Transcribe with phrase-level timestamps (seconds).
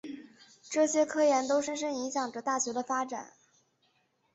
[0.67, 3.33] 这些科研都深深影响着大学的发展。